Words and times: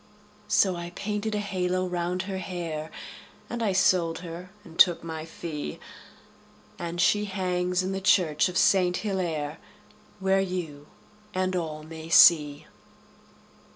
So 0.47 0.75
I 0.75 0.89
painted 0.95 1.35
a 1.35 1.37
halo 1.37 1.85
round 1.85 2.23
her 2.23 2.39
hair, 2.39 2.89
And 3.51 3.61
I 3.61 3.71
sold 3.71 4.21
her 4.25 4.49
and 4.63 4.79
took 4.79 5.03
my 5.03 5.25
fee, 5.25 5.79
And 6.79 6.99
she 6.99 7.25
hangs 7.25 7.83
in 7.83 7.91
the 7.91 8.01
church 8.01 8.49
of 8.49 8.57
Saint 8.57 9.03
Hillaire, 9.05 9.59
Where 10.19 10.41
you 10.41 10.87
and 11.35 11.55
all 11.55 11.83
may 11.83 12.09
see. 12.09 12.65